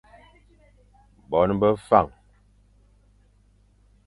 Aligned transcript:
Bon 1.31 1.49
be 1.59 1.69
Fañ. 1.87 2.07